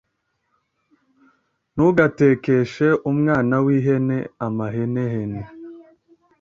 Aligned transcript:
Ntugatekeshe 1.73 2.87
umwana 3.11 3.55
w 3.65 3.67
ihene 3.77 4.17
amahenehene 4.45 5.41